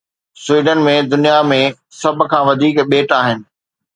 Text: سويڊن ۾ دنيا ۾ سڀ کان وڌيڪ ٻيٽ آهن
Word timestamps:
سويڊن 0.43 0.79
۾ 0.85 0.95
دنيا 1.11 1.35
۾ 1.51 1.59
سڀ 1.99 2.17
کان 2.31 2.43
وڌيڪ 2.47 2.77
ٻيٽ 2.89 3.09
آهن 3.19 3.37